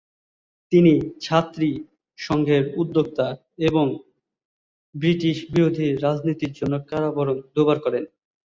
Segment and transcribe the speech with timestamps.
[0.71, 0.93] তিনি
[1.21, 1.69] ছাত্রী
[2.19, 3.27] সংঘের উদ্যোক্তা
[3.67, 3.85] এবং
[4.95, 8.03] ব্রিটিশ বিরোধী রাজনীতির জন্য কারাবরণ দু'বার করেন।